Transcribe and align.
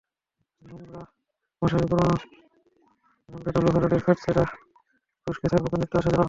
নোংরা 0.61 1.01
মশারি, 1.61 1.85
পুরোনো 1.89 2.15
রংচটা 3.29 3.59
লোহার 3.65 3.81
রডের 3.83 4.01
খাট, 4.05 4.17
ছেঁড়া 4.23 4.43
তোশকে 5.27 5.45
ছারপোকার 5.51 5.79
নিত্য 5.79 5.95
আসা–যাওয়া। 5.97 6.19